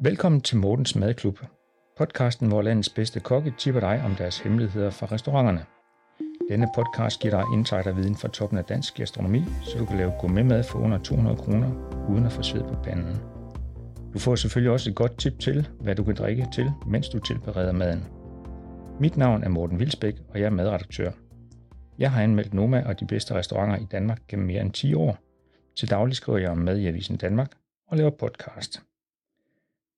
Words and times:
Velkommen 0.00 0.40
til 0.40 0.56
Mortens 0.56 0.96
Madklub, 0.96 1.38
podcasten, 1.98 2.48
hvor 2.48 2.62
landets 2.62 2.88
bedste 2.88 3.20
kokke 3.20 3.54
tipper 3.58 3.80
dig 3.80 4.02
om 4.04 4.14
deres 4.14 4.38
hemmeligheder 4.38 4.90
fra 4.90 5.06
restauranterne. 5.06 5.64
Denne 6.50 6.68
podcast 6.74 7.20
giver 7.20 7.40
dig 7.40 7.58
insiderviden 7.58 8.16
fra 8.16 8.28
toppen 8.28 8.58
af 8.58 8.64
dansk 8.64 8.94
gastronomi, 8.94 9.44
så 9.64 9.78
du 9.78 9.84
kan 9.84 9.96
lave 9.96 10.12
gourmetmad 10.20 10.64
for 10.64 10.78
under 10.78 10.98
200 10.98 11.36
kroner, 11.36 11.70
uden 12.10 12.26
at 12.26 12.32
få 12.32 12.42
sved 12.42 12.62
på 12.62 12.74
panden. 12.84 13.16
Du 14.14 14.18
får 14.18 14.34
selvfølgelig 14.34 14.72
også 14.72 14.90
et 14.90 14.96
godt 14.96 15.18
tip 15.18 15.38
til, 15.38 15.68
hvad 15.80 15.94
du 15.94 16.04
kan 16.04 16.14
drikke 16.14 16.46
til, 16.54 16.70
mens 16.86 17.08
du 17.08 17.18
tilbereder 17.18 17.72
maden. 17.72 18.04
Mit 19.00 19.16
navn 19.16 19.44
er 19.44 19.48
Morten 19.48 19.80
Vilsbæk, 19.80 20.14
og 20.28 20.40
jeg 20.40 20.46
er 20.46 20.50
madredaktør. 20.50 21.10
Jeg 21.98 22.10
har 22.10 22.22
anmeldt 22.22 22.54
Noma 22.54 22.82
og 22.86 23.00
de 23.00 23.06
bedste 23.06 23.34
restauranter 23.34 23.76
i 23.76 23.86
Danmark 23.90 24.18
gennem 24.28 24.46
mere 24.46 24.60
end 24.62 24.72
10 24.72 24.94
år. 24.94 25.25
Til 25.76 25.90
daglig 25.90 26.16
skriver 26.16 26.38
jeg 26.38 26.50
om 26.50 26.58
mad 26.58 26.78
i 26.78 26.86
Avisen 26.86 27.16
Danmark 27.16 27.52
og 27.86 27.96
laver 27.96 28.10
podcast. 28.10 28.82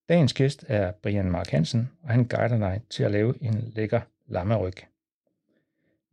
Dagens 0.09 0.33
gæst 0.33 0.65
er 0.69 0.93
Brian 0.93 1.31
Mark 1.31 1.49
Hansen, 1.49 1.91
og 2.03 2.09
han 2.09 2.25
guider 2.25 2.59
dig 2.59 2.81
til 2.91 3.03
at 3.03 3.11
lave 3.11 3.43
en 3.43 3.73
lækker 3.75 4.01
lammeryg. 4.27 4.75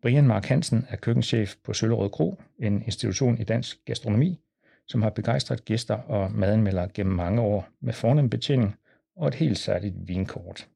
Brian 0.02 0.28
Mark 0.28 0.46
Hansen 0.46 0.86
er 0.90 0.96
køkkenchef 0.96 1.56
på 1.64 1.74
Søllerød 1.74 2.10
Kro, 2.10 2.42
en 2.60 2.82
institution 2.82 3.38
i 3.38 3.44
dansk 3.44 3.86
gastronomi, 3.86 4.40
som 4.88 5.02
har 5.02 5.10
begejstret 5.10 5.66
gæster 5.66 5.96
og 5.96 6.32
madanmeldere 6.32 6.90
gennem 6.94 7.16
mange 7.16 7.42
år 7.42 7.68
med 7.80 7.94
fornem 7.94 8.30
betjening 8.30 8.76
og 9.16 9.28
et 9.28 9.36
helt 9.36 9.58
særligt 9.58 10.08
vinkort. 10.08 10.68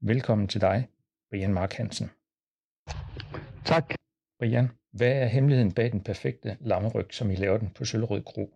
Velkommen 0.00 0.48
til 0.48 0.60
dig, 0.60 0.88
Brian 1.30 1.54
Mark 1.54 1.72
Hansen. 1.72 2.10
Tak. 3.64 3.94
Brian, 4.38 4.68
hvad 4.92 5.12
er 5.12 5.26
hemmeligheden 5.26 5.72
bag 5.72 5.92
den 5.92 6.00
perfekte 6.00 6.56
lammeryg, 6.60 7.06
som 7.10 7.30
I 7.30 7.34
laver 7.34 7.58
den 7.58 7.70
på 7.78 7.84
Søllerød 7.84 8.22
Kro? 8.22 8.50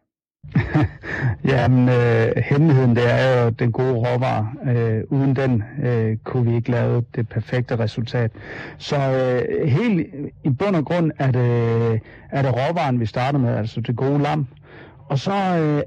Jamen, 1.51 1.89
øh, 1.89 2.33
hemmeligheden 2.37 2.97
det 2.97 3.11
er 3.11 3.43
jo 3.43 3.51
den 3.51 3.73
gode 3.73 3.95
råvarer. 3.95 4.47
Øh, 4.67 5.05
uden 5.09 5.37
den 5.37 5.63
øh, 5.83 6.17
kunne 6.17 6.51
vi 6.51 6.57
ikke 6.57 6.71
lave 6.71 7.05
det 7.15 7.29
perfekte 7.29 7.79
resultat. 7.79 8.31
Så 8.79 8.97
øh, 8.97 9.69
helt 9.69 10.07
i 10.45 10.51
bund 10.51 10.77
og 10.77 10.85
grund 10.85 11.13
er 11.19 11.31
det, 11.31 12.01
er 12.31 12.43
det 12.43 12.53
råvaren, 12.53 13.01
vi 13.01 13.07
starter 13.07 13.39
med, 13.39 13.57
altså 13.57 13.81
det 13.81 13.97
gode 13.97 14.23
lam. 14.23 14.47
Og 15.09 15.19
så 15.19 15.59
øh, 15.59 15.83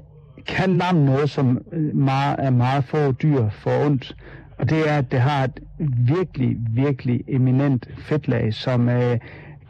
kan 0.46 0.76
lam 0.76 0.94
noget, 0.94 1.30
som 1.30 1.62
øh, 1.72 1.96
meget, 1.96 2.36
er 2.38 2.50
meget 2.50 2.84
få 2.84 3.12
dyr 3.12 3.48
for 3.48 3.84
ondt. 3.86 4.16
Og 4.58 4.70
det 4.70 4.88
er, 4.88 4.98
at 4.98 5.12
det 5.12 5.20
har 5.20 5.44
et 5.44 5.60
virkelig, 5.98 6.56
virkelig 6.70 7.24
eminent 7.28 7.88
fedtlag, 7.98 8.54
som 8.54 8.88
øh, 8.88 9.18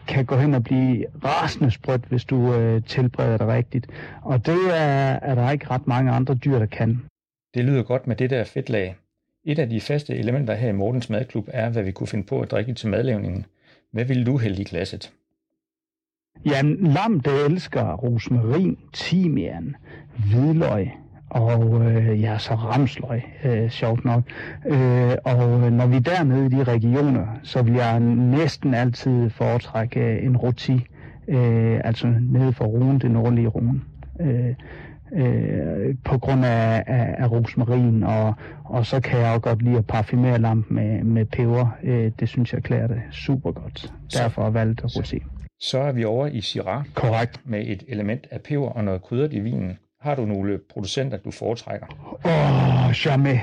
kan 0.09 0.25
gå 0.25 0.37
hen 0.37 0.55
og 0.55 0.65
blive 0.65 1.07
rasende 1.25 1.71
sprødt, 1.71 2.05
hvis 2.05 2.25
du 2.25 2.55
øh, 2.55 2.83
tilbereder 2.83 3.37
det 3.37 3.49
rigtigt. 3.49 3.87
Og 4.23 4.47
det 4.47 4.59
er, 4.71 5.19
er 5.23 5.35
der 5.35 5.51
ikke 5.51 5.71
ret 5.71 5.87
mange 5.87 6.13
andre 6.13 6.35
dyr, 6.35 6.59
der 6.59 6.67
kan. 6.67 7.03
Det 7.55 7.65
lyder 7.65 7.83
godt 7.83 8.07
med 8.07 8.17
det 8.17 8.31
der 8.31 8.45
fedtlag. 8.45 8.97
Et 9.45 9.59
af 9.59 9.69
de 9.69 9.81
faste 9.81 10.17
elementer 10.17 10.55
her 10.55 10.69
i 10.69 10.73
Mortens 10.73 11.11
Madklub 11.11 11.49
er, 11.53 11.69
hvad 11.69 11.83
vi 11.83 11.93
kunne 11.93 12.07
finde 12.07 12.27
på 12.27 12.41
at 12.41 12.51
drikke 12.51 12.75
til 12.75 12.89
madlavningen. 12.89 13.47
Hvad 13.91 14.05
vil 14.05 14.27
du 14.27 14.39
hælde 14.39 14.63
i 14.63 14.65
glasset? 14.65 15.13
Ja, 16.47 16.63
lam, 16.63 17.21
det 17.21 17.47
elsker 17.47 17.97
rosmarin, 17.97 18.79
timian, 18.93 19.77
hvidløg, 20.31 20.91
og 21.31 21.85
øh, 21.85 22.23
ja, 22.23 22.39
så 22.39 22.55
ramsløg, 22.55 23.23
øh, 23.45 23.71
sjovt 23.71 24.05
nok. 24.05 24.23
Øh, 24.67 25.13
og 25.25 25.73
når 25.73 25.87
vi 25.87 25.97
er 25.97 26.01
dernede 26.01 26.47
i 26.47 26.49
de 26.49 26.65
regioner, 26.65 27.27
så 27.43 27.63
vil 27.63 27.75
jeg 27.75 28.01
næsten 28.01 28.75
altid 28.75 29.31
foretrække 29.31 30.21
en 30.21 30.37
roti, 30.37 30.87
øh, 31.29 31.81
altså 31.85 32.15
nede 32.21 32.53
for 32.53 32.65
Rune, 32.65 32.99
det 32.99 33.11
nordlige 33.11 33.49
Rune. 33.49 33.81
Øh, 34.21 34.55
øh, 35.13 35.95
på 36.05 36.19
grund 36.19 36.45
af, 36.45 36.85
af, 36.87 37.15
af 37.19 37.31
rosmarin, 37.31 38.03
og, 38.03 38.35
og 38.65 38.87
så 38.87 39.01
kan 39.01 39.21
jeg 39.21 39.29
også 39.29 39.41
godt 39.41 39.63
lide 39.63 39.79
at 39.79 39.87
parfumere 39.87 40.39
lampen 40.39 40.77
med, 40.77 41.05
med 41.05 41.25
peber. 41.25 41.69
Øh, 41.83 42.13
det 42.21 42.29
synes 42.29 42.53
jeg 42.53 42.63
klæder 42.63 42.87
det 42.87 43.03
super 43.11 43.53
godt. 43.53 43.93
Derfor 44.13 44.43
har 44.43 44.49
jeg 44.49 44.55
valgt 44.55 44.85
roti. 44.85 45.23
Så 45.61 45.79
er 45.79 45.93
vi 45.93 46.05
over 46.05 46.27
i 46.27 46.41
Syrah. 46.41 46.85
Korrekt. 46.95 47.41
Med 47.45 47.67
et 47.67 47.83
element 47.89 48.27
af 48.31 48.41
peber 48.41 48.69
og 48.69 48.85
noget 48.85 49.03
krydret 49.03 49.33
i 49.33 49.41
vinen. 49.41 49.79
Har 50.01 50.15
du 50.15 50.25
nogle 50.25 50.61
producenter, 50.73 51.19
du 51.19 51.31
foretrækker? 51.31 51.87
Åh, 52.25 52.87
oh, 52.87 52.93
Jamais. 53.07 53.41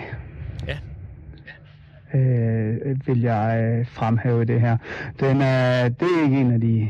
Ja. 0.68 0.78
Øh, 2.20 3.08
vil 3.08 3.22
jeg 3.22 3.60
øh, 3.64 3.88
fremhæve 3.88 4.46
det 4.46 4.62
her. 4.62 4.78
Den 5.20 5.42
er, 5.42 5.90
det 5.90 6.02
er 6.02 6.24
ikke 6.24 6.38
en 6.38 6.52
af 6.52 6.62
de 6.62 6.90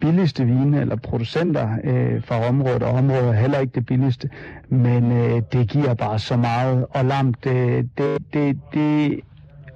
billigste 0.00 0.44
vine 0.44 0.80
eller 0.80 0.96
producenter 0.96 1.78
øh, 1.84 2.22
fra 2.22 2.48
området, 2.48 2.82
og 2.82 2.90
området 2.90 3.28
er 3.28 3.32
heller 3.32 3.58
ikke 3.58 3.72
det 3.74 3.86
billigste, 3.86 4.30
men 4.68 5.12
øh, 5.12 5.42
det 5.52 5.68
giver 5.68 5.94
bare 5.94 6.18
så 6.18 6.36
meget, 6.36 6.86
og 6.90 7.04
lam, 7.04 7.34
det, 7.34 7.90
det, 7.98 8.18
det, 8.32 8.60
det 8.74 9.20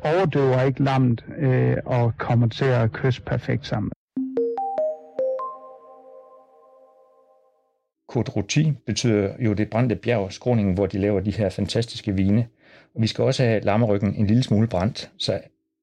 overdøver 0.03 0.63
ikke 0.63 0.83
lammet 0.83 1.25
øh, 1.39 1.77
og 1.85 2.19
kommer 2.19 2.49
til 2.49 2.65
at 2.65 2.93
kysse 2.93 3.23
perfekt 3.23 3.67
sammen. 3.67 3.93
Côte 8.17 8.75
betyder 8.87 9.29
jo 9.39 9.53
det 9.53 9.71
brændte 9.71 9.97
bjerg, 9.97 10.33
skråningen, 10.33 10.75
hvor 10.75 10.87
de 10.87 10.99
laver 10.99 11.21
de 11.21 11.31
her 11.31 11.49
fantastiske 11.49 12.15
vine. 12.15 12.47
Og 12.95 13.03
vi 13.03 13.07
skal 13.07 13.25
også 13.25 13.43
have 13.43 13.61
lammeryggen 13.61 14.15
en 14.15 14.27
lille 14.27 14.43
smule 14.43 14.67
brændt, 14.67 15.11
så, 15.19 15.41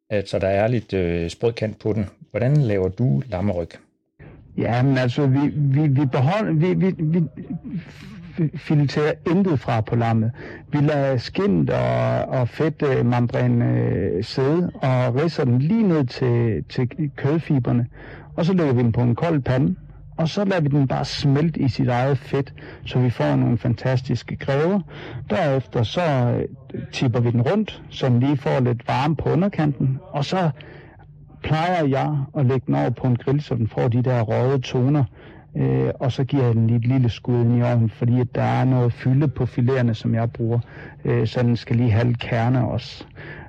altså 0.10 0.40
der 0.40 0.48
er 0.48 0.68
lidt 0.68 0.94
øh, 0.94 1.30
sprødkant 1.30 1.80
på 1.80 1.94
den. 1.94 2.06
Hvordan 2.32 2.58
laver 2.58 2.88
du 2.88 3.22
lammeryg? 3.28 3.70
Ja, 4.58 4.84
men 4.84 4.98
altså, 4.98 5.28
vi, 5.28 5.40
vi, 5.54 5.88
vi 5.88 6.06
beholder, 6.06 6.54
vi, 6.54 6.74
vi, 6.74 6.96
vi 6.98 7.24
fileterer 8.58 9.14
intet 9.32 9.60
fra 9.60 9.82
på 9.82 9.96
lammet. 9.96 10.32
Vi 10.72 10.78
lader 10.78 11.18
skindet 11.18 11.70
og, 11.70 12.20
og 12.20 12.50
fedtmembran 12.50 13.62
øh, 13.62 14.24
sidde 14.24 14.72
og 14.74 15.16
ridser 15.16 15.46
den 15.46 15.60
lige 15.60 15.84
ned 15.84 16.06
til, 16.06 16.64
til 16.70 17.12
kødfiberne. 17.16 17.88
Og 18.36 18.46
så 18.46 18.54
lægger 18.54 18.74
vi 18.74 18.84
den 18.84 18.92
på 18.92 19.02
en 19.02 19.16
kold 19.16 19.42
pande, 19.42 19.76
og 20.18 20.30
så 20.30 20.46
lader 20.46 20.62
vi 20.62 20.68
den 20.68 20.88
bare 20.88 21.06
smelte 21.06 21.60
i 21.60 21.70
sit 21.70 21.88
eget 21.88 22.18
fedt, 22.18 22.54
så 22.86 23.00
vi 23.00 23.10
får 23.10 23.36
nogle 23.36 23.58
fantastiske 23.58 24.36
græver. 24.36 24.80
Derefter 25.30 25.84
så 25.84 26.02
øh, 26.72 26.82
tipper 26.92 27.20
vi 27.20 27.32
den 27.32 27.42
rundt, 27.42 27.84
så 27.90 28.10
den 28.10 28.20
lige 28.20 28.38
får 28.38 28.60
lidt 28.60 28.88
varme 28.88 29.16
på 29.16 29.30
underkanten, 29.30 30.00
og 30.12 30.26
så 30.26 30.50
plejer 31.44 31.86
jeg 31.86 32.18
at 32.38 32.46
lægge 32.46 32.64
den 32.68 32.76
over 32.76 32.90
på 32.90 33.08
en 33.08 33.16
grill, 33.16 33.42
så 33.42 33.56
den 33.56 33.68
får 33.68 33.88
de 33.88 34.02
der 34.04 34.22
røde 34.22 34.60
toner, 34.60 35.04
øh, 35.58 35.90
og 36.00 36.12
så 36.12 36.24
giver 36.24 36.44
jeg 36.44 36.54
den 36.54 36.68
lige 36.68 36.78
et 36.78 36.88
lille 36.88 37.10
skud 37.10 37.42
ind 37.42 37.60
i 37.60 37.62
ovnen, 37.62 37.90
fordi 37.90 38.20
at 38.20 38.36
der 38.36 38.42
er 38.42 38.66
noget 38.66 38.94
fylde 38.94 39.28
på 39.28 39.46
filererne, 39.46 39.94
som 39.94 40.16
jeg 40.16 40.32
bruger, 40.32 40.60
øh, 41.06 41.28
så 41.28 41.44
den 41.44 41.56
skal 41.56 41.76
lige 41.76 41.92
have 41.92 42.08
lidt 42.08 42.20
kerne 42.20 42.68
også. 42.68 43.06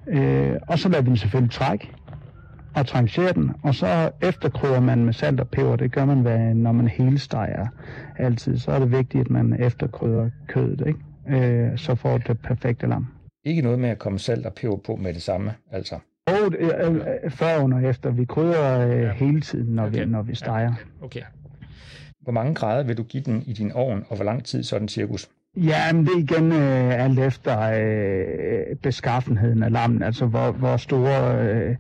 Øh, 0.09 0.57
og 0.69 0.79
så 0.79 0.89
lader 0.89 1.03
vi 1.03 1.09
den 1.09 1.17
selvfølgelig 1.17 1.53
trække, 1.53 1.91
og 2.75 2.87
trancherer 2.87 3.33
den, 3.33 3.51
og 3.63 3.75
så 3.75 4.11
efterkrydder 4.23 4.81
man 4.81 5.05
med 5.05 5.13
salt 5.13 5.41
og 5.41 5.49
peber. 5.49 5.77
Det 5.77 5.93
gør 5.93 6.05
man, 6.05 6.21
hvad, 6.21 6.55
når 6.55 6.73
man 6.73 6.89
helsteger 6.89 7.67
altid. 8.19 8.59
Så 8.59 8.71
er 8.71 8.79
det 8.79 8.93
vigtigt, 8.93 9.21
at 9.21 9.31
man 9.31 9.63
efterkrydder 9.63 10.31
kødet, 10.49 10.87
ikke? 10.87 10.99
Øh, 11.47 11.79
så 11.79 11.95
får 11.95 12.19
det 12.19 12.41
perfekte 12.41 12.87
lam. 12.87 13.07
Ikke 13.45 13.63
noget 13.63 13.79
med 13.79 13.89
at 13.89 13.99
komme 13.99 14.19
salt 14.19 14.47
og 14.47 14.55
peber 14.55 14.77
på 14.77 14.97
med 14.97 15.15
det 15.15 15.23
samme, 15.23 15.55
altså? 15.73 15.95
Og 16.27 16.53
øh, 16.59 16.95
øh, 17.25 17.31
før 17.31 17.63
og 17.63 17.85
efter. 17.85 18.11
Vi 18.11 18.25
krydder 18.25 18.89
øh, 18.89 19.03
ja. 19.03 19.13
hele 19.13 19.41
tiden, 19.41 19.75
når, 19.75 19.87
okay. 19.87 19.99
vi, 19.99 20.05
når 20.05 20.23
vi 20.23 20.35
steger. 20.35 20.61
Ja. 20.61 21.05
Okay. 21.05 21.23
Hvor 22.23 22.33
mange 22.33 22.55
grader 22.55 22.83
vil 22.83 22.97
du 22.97 23.03
give 23.03 23.23
den 23.23 23.43
i 23.47 23.53
din 23.53 23.73
ovn, 23.73 24.05
og 24.09 24.17
hvor 24.17 24.25
lang 24.25 24.45
tid 24.45 24.63
sådan 24.63 24.89
cirkus? 24.89 25.29
Ja, 25.57 25.93
men 25.93 26.07
det 26.07 26.13
er 26.13 26.19
igen 26.19 26.53
øh, 26.53 27.05
alt 27.05 27.19
efter 27.19 27.61
øh, 27.61 28.77
beskaffenheden 28.77 29.63
af 29.63 29.73
lammen, 29.73 30.03
altså 30.03 30.27
hvor, 30.27 30.51
hvor 30.51 30.77
store 30.77 31.49
øh, 31.49 31.77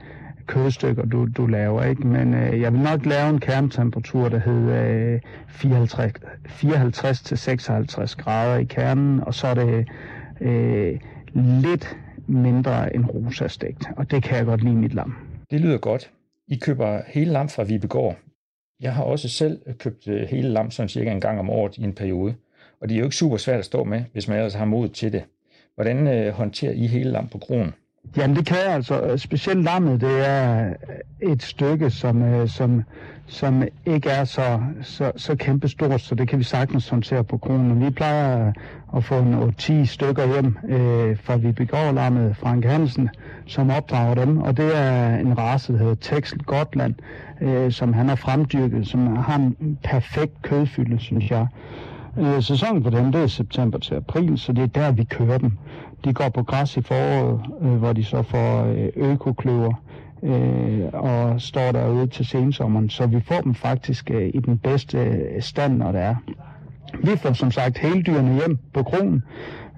kødstykker, 0.48 1.04
du, 1.04 1.28
du 1.36 1.46
laver, 1.46 1.84
ikke? 1.84 2.06
Men 2.06 2.34
øh, 2.34 2.60
jeg 2.60 2.72
vil 2.72 2.80
nok 2.80 3.06
lave 3.06 3.30
en 3.30 3.40
kernetemperatur, 3.40 4.28
der 4.28 4.38
hedder 4.38 5.14
øh, 5.14 5.20
54, 5.48 6.12
54 6.46 7.22
til 7.22 7.38
56 7.38 8.16
grader 8.16 8.58
i 8.58 8.64
kernen, 8.64 9.20
og 9.20 9.34
så 9.34 9.46
er 9.46 9.54
det 9.54 9.88
øh, 10.40 11.00
lidt 11.34 11.96
mindre 12.26 12.94
end 12.94 13.04
rosastegt, 13.04 13.84
og 13.96 14.10
det 14.10 14.22
kan 14.22 14.36
jeg 14.36 14.44
godt 14.46 14.62
lide 14.64 14.76
mit 14.76 14.94
lam. 14.94 15.14
Det 15.50 15.60
lyder 15.60 15.78
godt. 15.78 16.10
I 16.48 16.56
køber 16.56 17.00
hele 17.06 17.32
lam 17.32 17.48
fra 17.48 17.62
Vibegård. 17.62 18.16
Jeg 18.80 18.94
har 18.94 19.02
også 19.02 19.28
selv 19.28 19.60
købt 19.78 20.08
øh, 20.08 20.28
hele 20.28 20.48
lam 20.48 20.70
sådan 20.70 20.88
cirka 20.88 21.10
en 21.10 21.20
gang 21.20 21.38
om 21.38 21.50
året 21.50 21.76
i 21.76 21.82
en 21.82 21.92
periode, 21.92 22.34
og 22.80 22.88
det 22.88 22.94
er 22.94 22.98
jo 22.98 23.04
ikke 23.04 23.16
super 23.16 23.36
svært 23.36 23.58
at 23.58 23.64
stå 23.64 23.84
med, 23.84 24.04
hvis 24.12 24.28
man 24.28 24.36
ellers 24.36 24.54
har 24.54 24.64
mod 24.64 24.88
til 24.88 25.12
det. 25.12 25.24
Hvordan 25.74 26.06
øh, 26.06 26.32
håndterer 26.32 26.72
I 26.72 26.86
hele 26.86 27.10
lam 27.10 27.28
på 27.28 27.38
kronen? 27.38 27.72
Jamen 28.16 28.36
det 28.36 28.46
kan 28.46 28.56
jeg 28.56 28.74
altså. 28.74 29.16
Specielt 29.16 29.64
lammet, 29.64 30.00
det 30.00 30.28
er 30.28 30.66
øh, 31.22 31.32
et 31.32 31.42
stykke, 31.42 31.90
som, 31.90 32.22
øh, 32.22 32.48
som, 32.48 32.82
som 33.26 33.62
ikke 33.86 34.08
er 34.08 34.24
så, 34.24 34.60
så, 34.82 35.12
så 35.16 35.36
kæmpestort, 35.36 36.00
så 36.00 36.14
det 36.14 36.28
kan 36.28 36.38
vi 36.38 36.44
sagtens 36.44 36.88
håndtere 36.88 37.24
på 37.24 37.38
kronen. 37.38 37.84
Vi 37.86 37.90
plejer 37.90 38.46
øh, 38.46 38.52
at 38.96 39.04
få 39.04 39.18
en 39.18 39.54
10 39.58 39.86
stykker 39.86 40.26
hjem 40.26 40.56
øh, 40.68 41.16
fra 41.22 41.36
vi 41.36 41.52
begår 41.52 41.92
lammet 41.92 42.36
Frank 42.36 42.64
Hansen, 42.64 43.08
som 43.46 43.70
opdrager 43.70 44.14
dem, 44.14 44.38
og 44.38 44.56
det 44.56 44.76
er 44.76 45.16
en 45.16 45.38
race, 45.38 45.72
der 45.72 45.78
hedder 45.78 45.94
Texel 45.94 46.42
Gotland, 46.42 46.94
øh, 47.40 47.72
som 47.72 47.92
han 47.92 48.08
har 48.08 48.16
fremdyrket, 48.16 48.88
som 48.88 49.16
har 49.16 49.36
en 49.36 49.78
perfekt 49.84 50.42
kødfylde, 50.42 50.98
synes 50.98 51.30
jeg. 51.30 51.46
Øh, 52.18 52.42
sæsonen 52.42 52.82
for 52.82 52.90
dem, 52.90 53.12
det 53.12 53.22
er 53.22 53.26
september 53.26 53.78
til 53.78 53.94
april, 53.94 54.38
så 54.38 54.52
det 54.52 54.62
er 54.62 54.66
der, 54.66 54.92
vi 54.92 55.04
kører 55.04 55.38
dem. 55.38 55.52
De 56.04 56.14
går 56.14 56.28
på 56.28 56.42
græs 56.42 56.76
i 56.76 56.82
foråret, 56.82 57.40
øh, 57.62 57.72
hvor 57.72 57.92
de 57.92 58.04
så 58.04 58.22
får 58.22 58.64
øh, 58.64 58.88
økokløver 58.96 59.72
øh, 60.22 60.80
og 60.92 61.40
står 61.40 61.72
derude 61.72 62.06
til 62.06 62.26
sensommeren, 62.26 62.90
så 62.90 63.06
vi 63.06 63.20
får 63.20 63.40
dem 63.40 63.54
faktisk 63.54 64.10
øh, 64.10 64.30
i 64.34 64.40
den 64.40 64.58
bedste 64.58 64.98
øh, 64.98 65.42
stand, 65.42 65.76
når 65.76 65.92
det 65.92 66.00
er. 66.00 66.14
Vi 67.02 67.16
får 67.16 67.32
som 67.32 67.50
sagt 67.50 67.78
hele 67.78 68.02
dyrene 68.02 68.34
hjem 68.34 68.58
på 68.72 68.82
kronen, 68.82 69.22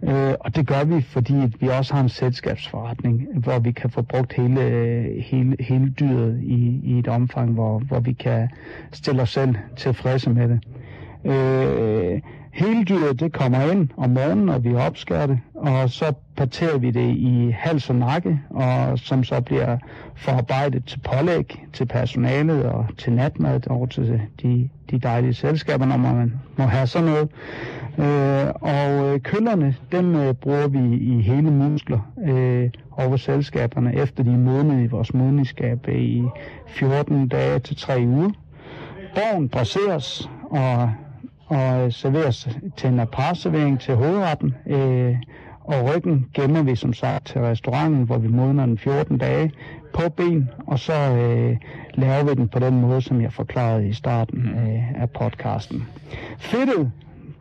øh, 0.03 0.35
og 0.41 0.57
det 0.57 0.67
gør 0.67 0.85
vi, 0.85 1.01
fordi 1.03 1.35
vi 1.61 1.69
også 1.69 1.95
har 1.95 2.03
en 2.03 2.09
selskabsforretning, 2.09 3.27
hvor 3.35 3.59
vi 3.59 3.73
kan 3.73 3.91
få 3.91 4.03
brugt 4.03 4.33
hele, 4.33 4.61
øh, 4.61 5.05
hele, 5.19 5.57
hele 5.61 5.91
dyret 6.01 6.41
i, 6.43 6.81
i 6.85 6.99
et 6.99 7.09
omfang, 7.09 7.53
hvor, 7.53 7.79
hvor 7.79 8.01
vi 8.01 8.13
kan 8.13 8.49
stille 8.93 9.23
os 9.23 9.31
selv 9.31 9.55
tilfredse 9.77 10.31
med 10.31 10.49
det. 10.49 10.61
Øh, 11.25 12.21
hele 12.53 12.85
dyret 12.85 13.21
det 13.21 13.33
kommer 13.33 13.73
ind 13.73 13.89
om 13.97 14.11
morgenen, 14.11 14.49
og 14.49 14.65
vi 14.65 14.75
opskærer 14.75 15.27
det, 15.27 15.41
og 15.55 15.91
så 15.91 16.13
parterer 16.37 16.79
vi 16.79 16.91
det 16.91 17.17
i 17.17 17.55
hals 17.59 17.91
og 17.91 17.97
nakke, 17.97 18.41
og 18.51 18.99
som 18.99 19.25
så 19.25 19.41
bliver 19.41 19.79
forarbejdet 20.15 20.85
til 20.85 21.01
pålæg, 21.01 21.65
til 21.73 21.87
personalet 21.87 22.65
og 22.65 22.87
til 22.99 23.13
natmad 23.13 23.71
over 23.71 23.87
til 23.87 24.21
de, 24.43 24.69
de 24.91 24.99
dejlige 24.99 25.35
selskaber, 25.35 25.87
når 25.87 25.97
man 25.97 26.33
må 26.57 26.65
have 26.65 26.87
sådan 26.87 27.09
noget. 27.09 27.29
Øh, 27.99 28.49
og 28.61 29.15
øh, 29.15 29.21
køllerne, 29.21 29.75
dem 29.93 30.17
øh, 30.17 30.35
bruger 30.35 30.69
vi 30.69 30.97
i 30.97 31.21
hele 31.21 31.51
muskler 31.51 32.13
øh, 32.29 32.71
over 32.93 33.17
selskaberne, 33.17 33.95
efter 33.95 34.23
de 34.23 34.31
er 34.31 34.39
modnet 34.39 34.85
i 34.85 34.87
vores 34.87 35.15
modningsskab 35.15 35.89
i 35.89 36.25
14 36.67 37.29
dage 37.29 37.59
til 37.59 37.77
3 37.77 38.05
uger. 38.07 38.31
Borgen 39.15 39.49
dresseres 39.49 40.31
og 40.51 40.91
og 41.51 41.93
serveres 41.93 42.49
til 42.77 42.89
en 42.89 43.01
parservering 43.13 43.81
til 43.81 43.95
hovedretten. 43.95 44.55
Øh, 44.67 45.17
og 45.61 45.95
ryggen 45.95 46.27
gemmer 46.35 46.63
vi 46.63 46.77
som 46.77 46.93
sagt 46.93 47.27
til 47.27 47.41
restauranten, 47.41 48.03
hvor 48.03 48.19
vi 48.19 48.29
modner 48.29 48.67
den 48.67 48.79
14 48.79 49.19
dage 49.19 49.53
på 49.93 50.09
ben, 50.17 50.51
og 50.67 50.79
så 50.79 50.93
øh, 50.93 51.57
laver 51.95 52.25
vi 52.25 52.35
den 52.35 52.49
på 52.49 52.59
den 52.59 52.81
måde, 52.81 53.03
som 53.03 53.21
jeg 53.21 53.33
forklarede 53.33 53.89
i 53.89 53.93
starten 53.93 54.43
mm. 54.43 54.49
øh, 54.49 55.03
af 55.03 55.11
podcasten. 55.11 55.89
Fedtet, 56.39 56.93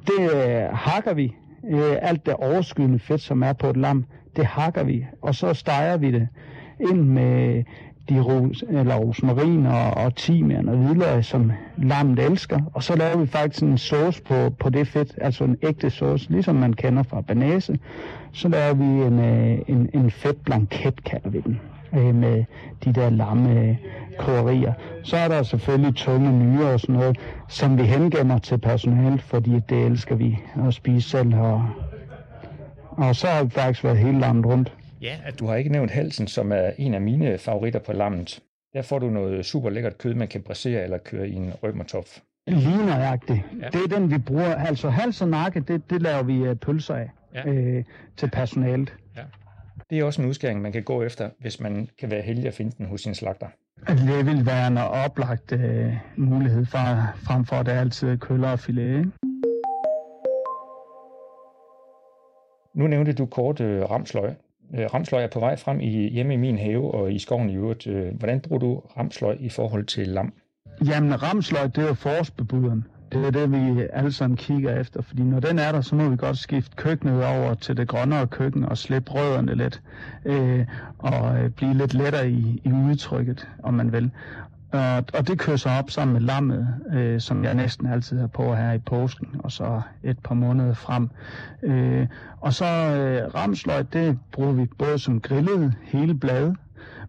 det 0.07 0.31
øh, 0.35 0.63
hakker 0.73 1.13
vi. 1.13 1.35
Øh, 1.69 1.95
alt 2.01 2.25
det 2.25 2.33
overskydende 2.33 2.99
fedt, 2.99 3.21
som 3.21 3.43
er 3.43 3.53
på 3.53 3.67
et 3.67 3.77
lam, 3.77 4.05
det 4.35 4.45
hakker 4.45 4.83
vi, 4.83 5.05
og 5.21 5.35
så 5.35 5.53
steger 5.53 5.97
vi 5.97 6.11
det 6.11 6.27
ind 6.79 7.01
med 7.01 7.63
de 8.09 8.19
ros, 8.19 8.63
eller 8.69 8.95
rosmarin 8.95 9.65
og, 9.65 9.91
og 9.91 10.15
timian 10.15 10.69
og 10.69 10.77
hvidløg, 10.77 11.25
som 11.25 11.51
lammet 11.77 12.19
elsker. 12.19 12.59
Og 12.73 12.83
så 12.83 12.95
laver 12.95 13.17
vi 13.17 13.27
faktisk 13.27 13.63
en 13.63 13.77
sauce 13.77 14.21
på, 14.23 14.49
på 14.49 14.69
det 14.69 14.87
fedt, 14.87 15.13
altså 15.21 15.43
en 15.43 15.57
ægte 15.63 15.89
sauce, 15.89 16.29
ligesom 16.31 16.55
man 16.55 16.73
kender 16.73 17.03
fra 17.03 17.21
banase. 17.21 17.79
Så 18.31 18.49
laver 18.49 18.73
vi 18.73 18.83
en, 18.83 19.19
øh, 19.19 19.59
en, 19.67 19.89
en 19.93 20.11
fedt 20.11 20.43
blanket, 20.45 21.03
kalder 21.03 21.29
vi 21.29 21.39
den, 21.39 21.59
øh, 21.93 22.15
med 22.15 22.43
de 22.85 22.93
der 22.93 23.09
lamme 23.09 23.59
øh, 23.59 23.75
krydderier. 24.19 24.73
Så 25.03 25.17
er 25.17 25.27
der 25.27 25.43
selvfølgelig 25.43 25.95
tunge 25.95 26.31
nyre 26.31 26.69
og 26.69 26.79
sådan 26.79 26.95
noget, 26.95 27.17
som 27.47 27.77
vi 27.77 27.83
hengemmer 27.83 28.37
til 28.37 28.57
personalet, 28.57 29.21
fordi 29.21 29.59
det 29.69 29.85
elsker 29.85 30.15
vi 30.15 30.39
at 30.67 30.73
spise 30.73 31.09
selv. 31.09 31.35
Og, 31.35 31.65
og 32.91 33.15
så 33.15 33.27
har 33.27 33.43
vi 33.43 33.49
faktisk 33.49 33.83
været 33.83 33.97
hele 33.97 34.19
landet 34.19 34.45
rundt. 34.45 34.73
Ja, 35.01 35.19
at 35.25 35.39
du 35.39 35.45
har 35.45 35.55
ikke 35.55 35.71
nævnt 35.71 35.91
halsen, 35.91 36.27
som 36.27 36.51
er 36.51 36.71
en 36.77 36.93
af 36.93 37.01
mine 37.01 37.37
favoritter 37.37 37.79
på 37.79 37.93
lammet. 37.93 38.39
Der 38.73 38.81
får 38.81 38.99
du 38.99 39.09
noget 39.09 39.45
super 39.45 39.69
lækkert 39.69 39.97
kød, 39.97 40.13
man 40.13 40.27
kan 40.27 40.41
brasere 40.41 40.83
eller 40.83 40.97
køre 40.97 41.29
i 41.29 41.35
en 41.35 41.53
rømmertopf. 41.63 42.19
Lige 42.47 42.85
nøjagtigt. 42.85 43.39
Ja. 43.61 43.67
Det 43.67 43.83
er 43.83 43.99
den, 43.99 44.11
vi 44.11 44.17
bruger. 44.17 44.55
Altså 44.55 44.89
hals 44.89 45.21
og 45.21 45.27
nakke, 45.27 45.59
det, 45.59 45.89
det 45.89 46.01
laver 46.01 46.23
vi 46.23 46.49
uh, 46.49 46.55
pølser 46.55 46.95
af 46.95 47.09
ja. 47.33 47.49
øh, 47.49 47.83
til 48.17 48.29
personalet. 48.29 48.93
Ja. 49.17 49.21
Det 49.89 49.99
er 49.99 50.03
også 50.03 50.21
en 50.21 50.27
udskæring, 50.27 50.61
man 50.61 50.71
kan 50.71 50.83
gå 50.83 51.03
efter, 51.03 51.29
hvis 51.39 51.59
man 51.59 51.89
kan 51.99 52.11
være 52.11 52.21
heldig 52.21 52.47
at 52.47 52.53
finde 52.53 52.71
den 52.77 52.85
hos 52.85 53.01
sin 53.01 53.15
slagter. 53.15 53.47
Det 53.87 54.25
vil 54.25 54.45
være 54.45 54.67
en 54.67 54.77
oplagt 54.77 55.51
uh, 55.51 55.93
mulighed 56.17 56.65
for, 56.65 56.77
frem 57.27 57.45
for, 57.45 57.55
at 57.55 57.65
det 57.65 57.73
er 57.73 57.79
altid 57.79 58.17
køller 58.17 58.49
og 58.51 58.59
filet. 58.59 58.97
Ikke? 58.97 59.11
Nu 62.75 62.87
nævnte 62.87 63.13
du 63.13 63.25
kort 63.25 63.59
uh, 63.59 63.91
ramsløg. 63.91 64.33
Øh, 64.73 64.85
ramsløg 64.93 65.23
er 65.23 65.27
på 65.27 65.39
vej 65.39 65.55
frem 65.55 65.79
i, 65.79 66.09
hjemme 66.09 66.33
i 66.33 66.37
min 66.37 66.57
have 66.57 66.93
og 66.93 67.13
i 67.13 67.19
skoven 67.19 67.49
i 67.49 67.55
øvrigt. 67.55 67.87
Øh, 67.87 68.15
hvordan 68.19 68.39
bruger 68.39 68.59
du 68.59 68.81
ramsløg 68.97 69.41
i 69.41 69.49
forhold 69.49 69.85
til 69.85 70.07
lam? 70.07 70.33
Jamen, 70.85 71.23
ramsløg, 71.23 71.75
det 71.75 71.83
er 71.83 71.87
jo 71.87 71.93
forårsbebuderen. 71.93 72.85
Det 73.11 73.25
er 73.25 73.31
det, 73.31 73.51
vi 73.51 73.87
alle 73.93 74.11
sammen 74.11 74.37
kigger 74.37 74.79
efter, 74.79 75.01
fordi 75.01 75.23
når 75.23 75.39
den 75.39 75.59
er 75.59 75.71
der, 75.71 75.81
så 75.81 75.95
må 75.95 76.09
vi 76.09 76.15
godt 76.15 76.37
skifte 76.37 76.75
køkkenet 76.75 77.25
over 77.25 77.53
til 77.53 77.77
det 77.77 77.87
grønnere 77.87 78.27
køkken 78.27 78.63
og 78.63 78.77
slippe 78.77 79.11
rødderne 79.11 79.55
lidt, 79.55 79.81
øh, 80.25 80.65
og 80.97 81.39
øh, 81.39 81.49
blive 81.49 81.73
lidt 81.73 81.93
lettere 81.93 82.29
i, 82.29 82.61
i 82.65 82.71
udtrykket, 82.71 83.47
om 83.63 83.73
man 83.73 83.91
vil. 83.91 84.11
Og, 84.71 85.03
og 85.13 85.27
det 85.27 85.39
kører 85.39 85.57
så 85.57 85.69
op 85.69 85.91
sammen 85.91 86.13
med 86.13 86.21
lammet, 86.21 86.67
øh, 86.93 87.19
som 87.21 87.43
jeg 87.43 87.53
næsten 87.53 87.85
altid 87.87 88.19
har 88.19 88.27
på 88.27 88.55
her 88.55 88.71
i 88.71 88.77
påsken, 88.77 89.27
og 89.39 89.51
så 89.51 89.81
et 90.03 90.19
par 90.19 90.35
måneder 90.35 90.73
frem. 90.73 91.09
Øh, 91.63 92.07
og 92.41 92.53
så 92.53 92.65
øh, 92.65 93.35
ramsløg, 93.35 93.93
det 93.93 94.19
bruger 94.31 94.51
vi 94.51 94.65
både 94.65 94.99
som 94.99 95.21
grillet 95.21 95.73
hele 95.83 96.13
bladet, 96.15 96.55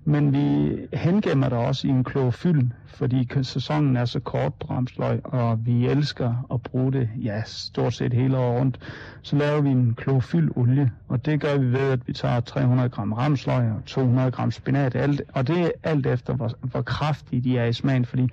men 0.05 0.33
vi 0.33 0.77
hengemmer 0.93 1.49
det 1.49 1.59
også 1.59 1.87
i 1.87 1.91
en 1.91 2.05
klorofyld, 2.05 2.71
fordi 2.87 3.29
sæsonen 3.43 3.97
er 3.97 4.05
så 4.05 4.21
kort 4.21 4.55
på 4.55 4.67
ramsløg, 4.71 5.21
og 5.25 5.67
vi 5.67 5.87
elsker 5.87 6.47
at 6.53 6.63
bruge 6.63 6.93
det, 6.93 7.09
ja, 7.23 7.43
stort 7.45 7.95
set 7.95 8.13
hele 8.13 8.39
året 8.39 8.61
rundt. 8.61 8.79
Så 9.23 9.37
laver 9.37 9.61
vi 9.61 9.69
en 9.69 9.95
klorofyldolie, 9.95 10.91
og 11.09 11.27
det 11.27 11.41
gør 11.41 11.59
vi 11.59 11.73
ved, 11.73 11.91
at 11.91 12.09
vi 12.09 12.13
tager 12.13 12.41
300 12.41 12.89
gram 12.89 13.13
ramsløg 13.13 13.71
og 13.73 13.85
200 13.87 14.31
gram 14.31 14.51
spinat, 14.51 14.95
alt, 14.95 15.23
og 15.35 15.47
det 15.47 15.61
er 15.61 15.71
alt 15.83 16.07
efter, 16.07 16.35
hvor, 16.35 16.51
hvor 16.61 16.83
kraftige 16.83 17.43
de 17.43 17.59
er 17.59 17.65
i 17.65 17.73
smagen, 17.73 18.05
fordi 18.05 18.29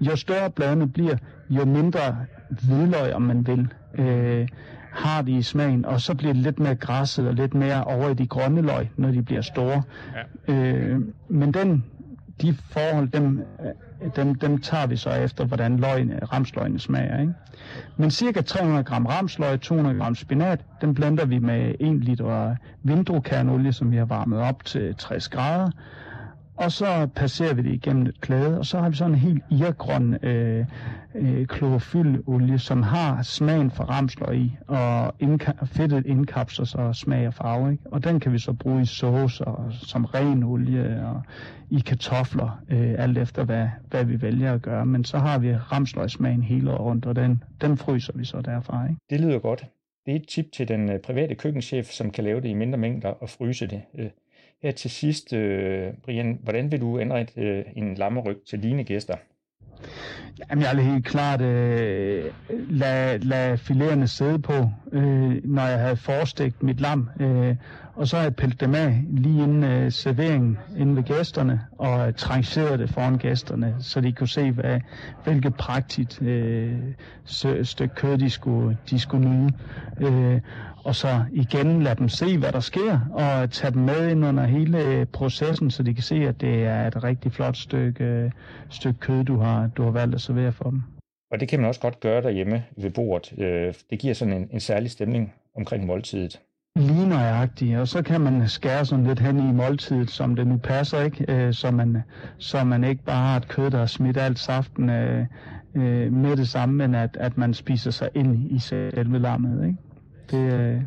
jo 0.00 0.16
større 0.16 0.50
bladene 0.50 0.88
bliver, 0.88 1.16
jo 1.50 1.64
mindre 1.64 2.16
hvidløg, 2.50 3.14
om 3.14 3.22
man 3.22 3.46
vil. 3.46 3.68
Øh, 3.94 4.48
har 4.92 5.22
de 5.22 5.32
i 5.32 5.42
smagen, 5.42 5.84
og 5.84 6.00
så 6.00 6.14
bliver 6.14 6.32
det 6.32 6.42
lidt 6.42 6.58
mere 6.58 6.74
græsset 6.74 7.28
og 7.28 7.34
lidt 7.34 7.54
mere 7.54 7.84
over 7.84 8.08
i 8.08 8.14
de 8.14 8.26
grønne 8.26 8.62
løg, 8.62 8.90
når 8.96 9.10
de 9.10 9.22
bliver 9.22 9.42
store. 9.42 9.82
Ja. 10.48 10.54
Øh, 10.54 11.00
men 11.28 11.52
den, 11.54 11.84
de 12.42 12.54
forhold, 12.70 13.08
dem, 13.08 13.44
dem, 14.16 14.34
dem 14.34 14.58
tager 14.58 14.86
vi 14.86 14.96
så 14.96 15.10
efter, 15.10 15.44
hvordan 15.44 15.76
løgene, 15.76 16.20
ramsløgene 16.32 16.78
smager. 16.78 17.20
Ikke? 17.20 17.32
Men 17.96 18.10
cirka 18.10 18.40
300 18.40 18.84
gram 18.84 19.06
ramsløg, 19.06 19.60
200 19.60 19.98
gram 19.98 20.14
spinat, 20.14 20.60
den 20.80 20.94
blender 20.94 21.24
vi 21.24 21.38
med 21.38 21.74
1 21.80 22.04
liter 22.04 22.56
vindrukærnolie, 22.82 23.72
som 23.72 23.90
vi 23.90 23.96
har 23.96 24.04
varmet 24.04 24.38
op 24.38 24.64
til 24.64 24.94
60 24.94 25.28
grader. 25.28 25.70
Og 26.58 26.72
så 26.72 27.08
passerer 27.14 27.54
vi 27.54 27.62
det 27.62 27.72
igennem 27.72 28.06
et 28.06 28.20
klæde, 28.20 28.58
og 28.58 28.66
så 28.66 28.78
har 28.78 28.88
vi 28.88 28.96
sådan 28.96 29.12
en 29.12 29.18
helt 29.18 29.44
irgrøn 29.50 30.24
øh, 30.24 30.66
øh, 31.14 31.46
klorofyldolie, 31.46 32.58
som 32.58 32.82
har 32.82 33.22
smagen 33.22 33.70
fra 33.70 33.84
ramsløg 33.84 34.36
i, 34.36 34.56
og 34.66 35.14
indka- 35.22 35.64
fedtet 35.64 36.06
indkapsler 36.06 36.64
så 36.64 36.92
smag 36.92 37.26
og 37.26 37.34
farve. 37.34 37.72
Ikke? 37.72 37.82
Og 37.84 38.04
den 38.04 38.20
kan 38.20 38.32
vi 38.32 38.38
så 38.38 38.52
bruge 38.52 38.82
i 38.82 38.84
sauce 38.84 39.44
og 39.44 39.72
som 39.72 40.04
ren 40.04 40.42
olie 40.42 41.06
og 41.06 41.22
i 41.70 41.80
kartofler, 41.86 42.60
øh, 42.68 42.94
alt 42.98 43.18
efter 43.18 43.44
hvad, 43.44 43.68
hvad 43.90 44.04
vi 44.04 44.22
vælger 44.22 44.54
at 44.54 44.62
gøre. 44.62 44.86
Men 44.86 45.04
så 45.04 45.18
har 45.18 45.38
vi 45.38 45.56
ramsløgsmagen 45.56 46.42
hele 46.42 46.70
året 46.70 46.80
rundt, 46.80 47.06
og 47.06 47.16
den, 47.16 47.42
den 47.60 47.76
fryser 47.76 48.12
vi 48.16 48.24
så 48.24 48.40
derfra. 48.40 48.84
Ikke? 48.84 49.00
Det 49.10 49.20
lyder 49.20 49.38
godt. 49.38 49.66
Det 50.06 50.12
er 50.12 50.16
et 50.16 50.28
tip 50.28 50.46
til 50.52 50.68
den 50.68 50.90
øh, 50.90 50.98
private 51.00 51.34
køkkenchef, 51.34 51.86
som 51.86 52.10
kan 52.10 52.24
lave 52.24 52.40
det 52.40 52.48
i 52.48 52.54
mindre 52.54 52.78
mængder 52.78 53.08
og 53.08 53.28
fryse 53.28 53.66
det. 53.66 53.82
Øh. 53.98 54.10
Her 54.62 54.70
til 54.70 54.90
sidst, 54.90 55.32
øh, 55.32 55.92
Brian, 56.04 56.38
hvordan 56.42 56.72
vil 56.72 56.80
du 56.80 56.98
indrette 56.98 57.40
øh, 57.40 57.64
en 57.76 57.94
lammeryg 57.94 58.36
til 58.46 58.62
dine 58.62 58.84
gæster? 58.84 59.16
Jamen, 60.50 60.64
jeg 60.64 60.76
vil 60.76 60.84
helt 60.84 61.06
klart 61.06 61.40
øh, 61.40 62.32
lade, 62.50 63.18
lade 63.18 63.58
filererne 63.58 64.08
sidde 64.08 64.38
på, 64.38 64.70
øh, 64.92 65.44
når 65.44 65.66
jeg 65.66 65.78
havde 65.78 65.96
forstegt 65.96 66.62
mit 66.62 66.80
lam. 66.80 67.10
Øh, 67.20 67.56
og 67.98 68.08
så 68.08 68.16
har 68.16 68.22
jeg 68.22 68.36
pillet 68.36 68.60
dem 68.60 68.74
af 68.74 69.02
lige 69.10 69.42
inden 69.42 69.64
øh, 69.64 69.92
serveringen, 69.92 70.58
inden 70.76 70.96
ved 70.96 71.02
gæsterne, 71.02 71.60
og 71.78 72.08
øh, 72.08 72.14
tranceret 72.14 72.78
det 72.78 72.90
foran 72.90 73.18
gæsterne, 73.18 73.76
så 73.80 74.00
de 74.00 74.12
kunne 74.12 74.28
se, 74.28 74.50
hvad, 74.50 74.80
hvilket 75.24 75.54
prægtigt 75.54 76.22
øh, 76.22 76.78
stykke 77.62 77.94
kød 77.94 78.18
de 78.18 78.30
skulle, 78.30 78.78
de 78.90 78.98
skulle 78.98 79.30
nyde. 79.30 79.52
Øh, 80.00 80.40
og 80.84 80.94
så 80.94 81.24
igen 81.32 81.82
lade 81.82 81.94
dem 81.94 82.08
se, 82.08 82.38
hvad 82.38 82.52
der 82.52 82.60
sker, 82.60 83.00
og 83.12 83.50
tage 83.50 83.70
dem 83.72 83.82
med 83.82 84.10
ind 84.10 84.24
under 84.24 84.46
hele 84.46 84.84
øh, 84.84 85.06
processen, 85.06 85.70
så 85.70 85.82
de 85.82 85.94
kan 85.94 86.02
se, 86.02 86.14
at 86.14 86.40
det 86.40 86.64
er 86.64 86.86
et 86.86 87.04
rigtig 87.04 87.32
flot 87.32 87.56
stykke, 87.56 88.04
øh, 88.04 88.30
stykke 88.70 89.00
kød, 89.00 89.24
du 89.24 89.38
har, 89.38 89.66
du 89.76 89.82
har 89.82 89.90
valgt 89.90 90.14
at 90.14 90.20
servere 90.20 90.52
for 90.52 90.70
dem. 90.70 90.82
Og 91.30 91.40
det 91.40 91.48
kan 91.48 91.60
man 91.60 91.68
også 91.68 91.80
godt 91.80 92.00
gøre 92.00 92.22
derhjemme 92.22 92.64
ved 92.76 92.90
bordet. 92.90 93.38
Øh, 93.38 93.74
det 93.90 93.98
giver 93.98 94.14
sådan 94.14 94.34
en, 94.34 94.48
en 94.52 94.60
særlig 94.60 94.90
stemning 94.90 95.34
omkring 95.56 95.86
måltidet 95.86 96.40
lige 96.78 97.08
nøjagtige, 97.08 97.80
og 97.80 97.88
så 97.88 98.02
kan 98.02 98.20
man 98.20 98.48
skære 98.48 98.84
sådan 98.84 99.04
lidt 99.04 99.20
hen 99.20 99.38
i 99.38 99.52
måltidet, 99.52 100.10
som 100.10 100.36
det 100.36 100.46
nu 100.46 100.56
passer, 100.56 101.02
ikke? 101.02 101.24
Øh, 101.28 101.54
så, 101.54 101.70
man, 101.70 102.02
så 102.38 102.64
man 102.64 102.84
ikke 102.84 103.02
bare 103.04 103.26
har 103.26 103.36
et 103.36 103.48
kød, 103.48 103.70
der 103.70 103.86
smidt 103.86 104.16
alt 104.16 104.38
saften 104.38 104.90
øh, 104.90 105.26
øh, 105.74 106.12
med 106.12 106.36
det 106.36 106.48
samme, 106.48 106.74
men 106.74 106.94
at, 106.94 107.16
at 107.20 107.38
man 107.38 107.54
spiser 107.54 107.90
sig 107.90 108.08
ind 108.14 108.50
i 108.50 108.58
selve 108.58 109.18
lammet. 109.18 109.66
Ikke? 109.66 109.78
Det, 110.30 110.52
øh... 110.52 110.80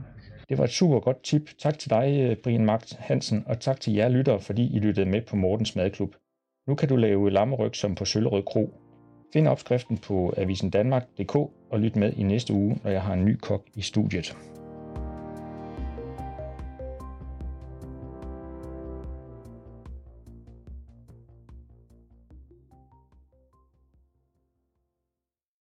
det 0.50 0.58
var 0.58 0.64
et 0.64 0.70
super 0.70 1.00
godt 1.00 1.24
tip. 1.24 1.50
Tak 1.60 1.80
til 1.80 1.90
dig, 1.90 2.28
øh, 2.30 2.36
Brian 2.44 2.66
Magt 2.66 2.96
Hansen, 3.00 3.44
og 3.48 3.60
tak 3.60 3.80
til 3.80 3.94
jer 3.94 4.10
lyttere, 4.10 4.40
fordi 4.40 4.76
I 4.76 4.80
lyttede 4.80 5.10
med 5.10 5.22
på 5.30 5.36
Mortens 5.36 5.76
Madklub. 5.76 6.16
Nu 6.68 6.76
kan 6.76 6.90
du 6.90 6.96
lave 6.96 7.32
lammeryg 7.32 7.76
som 7.76 7.96
på 7.96 8.06
Søllerød 8.06 8.44
Kro. 8.44 8.74
Find 9.34 9.48
opskriften 9.48 9.98
på 9.98 10.34
avisendanmark.dk 10.38 11.36
og 11.72 11.80
lyt 11.80 11.96
med 11.96 12.14
i 12.14 12.24
næste 12.24 12.54
uge, 12.54 12.80
når 12.84 12.92
jeg 12.92 13.02
har 13.02 13.14
en 13.14 13.26
ny 13.26 13.38
kok 13.38 13.64
i 13.76 13.82
studiet. 13.82 14.38